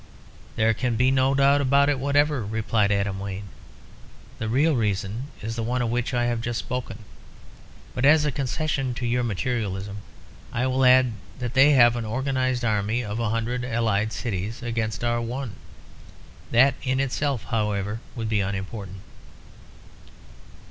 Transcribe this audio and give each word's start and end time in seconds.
"There 0.55 0.73
can 0.73 0.95
be 0.95 1.11
no 1.11 1.35
doubt 1.35 1.61
about 1.61 1.87
it 1.87 1.99
whatever," 1.99 2.43
replied 2.43 2.91
Adam 2.91 3.19
Wayne; 3.19 3.49
"the 4.39 4.49
real 4.49 4.75
reason 4.75 5.25
is 5.43 5.55
the 5.55 5.61
one 5.61 5.83
of 5.83 5.91
which 5.91 6.11
I 6.11 6.25
have 6.25 6.41
just 6.41 6.57
spoken. 6.57 7.05
But 7.93 8.03
as 8.03 8.25
a 8.25 8.31
concession 8.31 8.95
to 8.95 9.05
your 9.05 9.21
materialism, 9.23 9.97
I 10.51 10.65
will 10.65 10.83
add 10.85 11.11
that 11.37 11.53
they 11.53 11.73
have 11.73 11.95
an 11.95 12.05
organised 12.05 12.65
army 12.65 13.03
of 13.03 13.19
a 13.19 13.29
hundred 13.29 13.63
allied 13.63 14.11
cities 14.11 14.63
against 14.63 15.03
our 15.03 15.21
one. 15.21 15.53
That 16.49 16.73
in 16.81 16.99
itself, 16.99 17.43
however, 17.51 17.99
would 18.15 18.27
be 18.27 18.41
unimportant." 18.41 19.01